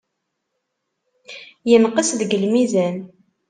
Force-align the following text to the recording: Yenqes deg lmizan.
Yenqes 1.69 2.09
deg 2.19 2.31
lmizan. 2.43 2.97